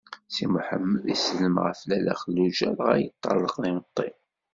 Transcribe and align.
Si 0.33 0.45
Mḥemmed 0.53 1.05
isellem 1.13 1.55
ɣef 1.63 1.79
Lalla 1.89 2.13
Xelluǧa 2.21 2.69
dɣa 2.77 2.95
yeṭṭerḍeq 2.97 3.55
d 3.63 3.65
imeṭṭi. 3.69 4.09